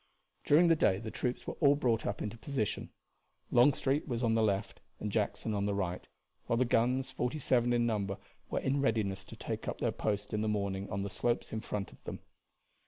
[0.45, 2.89] During the day the troops were all brought up into position.
[3.51, 6.07] Longstreet was on the left and Jackson on the right,
[6.47, 8.17] while the guns, forty seven in number,
[8.49, 11.61] were in readiness to take up their post in the morning on the slopes in
[11.61, 12.17] front of them.